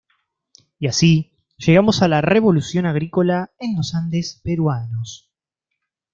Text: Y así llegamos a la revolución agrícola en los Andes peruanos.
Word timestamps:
Y 0.79 0.87
así 0.87 1.31
llegamos 1.59 2.01
a 2.01 2.07
la 2.07 2.21
revolución 2.21 2.87
agrícola 2.87 3.51
en 3.59 3.75
los 3.75 3.93
Andes 3.93 4.41
peruanos. 4.43 5.31